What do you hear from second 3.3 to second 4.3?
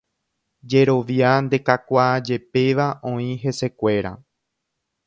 hesekuéra.